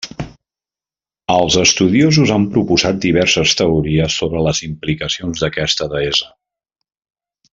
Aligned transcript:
Els 1.33 1.57
estudiosos 1.63 2.31
han 2.37 2.47
proposat 2.55 3.03
diverses 3.03 3.53
teories 3.61 4.17
sobre 4.23 4.43
les 4.49 4.63
implicacions 4.69 5.45
d'aquesta 5.45 5.91
deessa. 5.97 6.35